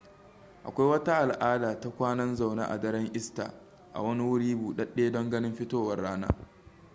[0.63, 3.53] akwai wata al'ada ta kwanan zaune a daren easter
[3.93, 6.27] a wani wuri buɗaɗɗe don ganin fitowar rana